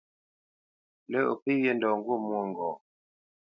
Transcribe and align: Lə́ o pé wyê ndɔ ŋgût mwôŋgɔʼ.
Lə́ 1.11 1.21
o 1.31 1.33
pé 1.43 1.51
wyê 1.59 1.71
ndɔ 1.77 1.89
ŋgût 1.97 2.21
mwôŋgɔʼ. 2.25 2.75